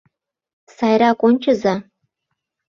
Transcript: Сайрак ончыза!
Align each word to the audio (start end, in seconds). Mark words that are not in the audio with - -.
Сайрак 0.75 1.19
ончыза! 1.27 1.75